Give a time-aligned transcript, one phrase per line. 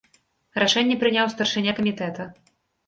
[0.63, 2.29] Рашэнне прыняў старшыня камітэта.